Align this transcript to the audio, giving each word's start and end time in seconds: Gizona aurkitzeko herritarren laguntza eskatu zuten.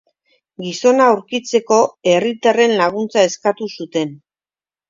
Gizona 0.67 1.05
aurkitzeko 1.15 1.77
herritarren 2.13 2.75
laguntza 2.81 3.29
eskatu 3.33 3.73
zuten. 3.77 4.19